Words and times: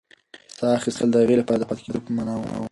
ساه 0.57 0.73
اخیستل 0.79 1.07
د 1.11 1.15
هغې 1.21 1.35
لپاره 1.41 1.59
د 1.59 1.63
پاتې 1.69 1.81
کېدو 1.85 2.05
په 2.05 2.11
مانا 2.15 2.33
وه. 2.37 2.47